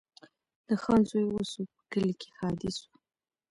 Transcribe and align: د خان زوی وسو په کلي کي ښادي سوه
د 0.67 0.69
خان 0.81 1.01
زوی 1.09 1.25
وسو 1.31 1.61
په 1.73 1.79
کلي 1.91 2.13
کي 2.21 2.29
ښادي 2.37 2.69
سوه 2.77 2.91